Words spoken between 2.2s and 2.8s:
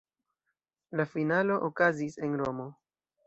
en Romo.